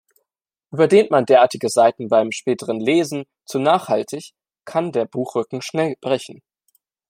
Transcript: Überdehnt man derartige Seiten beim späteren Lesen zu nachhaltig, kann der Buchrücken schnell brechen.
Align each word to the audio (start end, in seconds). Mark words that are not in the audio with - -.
Überdehnt 0.71 1.11
man 1.11 1.27
derartige 1.27 1.69
Seiten 1.69 2.07
beim 2.07 2.31
späteren 2.31 2.79
Lesen 2.79 3.25
zu 3.45 3.59
nachhaltig, 3.59 4.31
kann 4.65 4.91
der 4.91 5.05
Buchrücken 5.05 5.61
schnell 5.61 5.93
brechen. 6.01 6.41